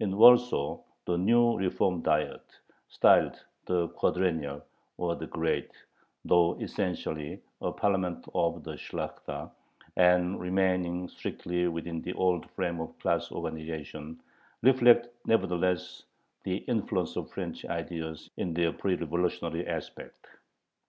In 0.00 0.16
Warsaw 0.16 0.80
the 1.04 1.16
new 1.16 1.56
reform 1.56 2.02
Diet, 2.02 2.42
styled 2.88 3.44
the 3.66 3.86
Quadrennial, 3.86 4.64
or 4.96 5.14
the 5.14 5.28
Great, 5.28 5.70
though 6.24 6.58
essentially 6.58 7.40
a 7.62 7.70
parliament 7.70 8.26
of 8.34 8.64
the 8.64 8.72
Shlakhta, 8.72 9.52
and 9.96 10.40
remaining 10.40 11.06
strictly 11.06 11.68
within 11.68 12.02
the 12.02 12.14
old 12.14 12.50
frame 12.50 12.80
of 12.80 12.98
class 12.98 13.30
organization, 13.30 14.20
reflected 14.62 15.12
nevertheless 15.26 16.02
the 16.42 16.56
influence 16.56 17.14
of 17.14 17.30
French 17.30 17.64
ideas 17.64 18.30
in 18.36 18.54
their 18.54 18.72
pre 18.72 18.96
revolutionary 18.96 19.64
aspect. 19.64 20.26